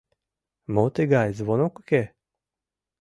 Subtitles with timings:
[0.73, 2.03] Мо тыгай, звонок уке?